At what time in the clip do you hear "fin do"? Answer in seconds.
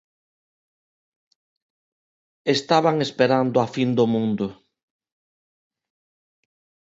3.73-4.05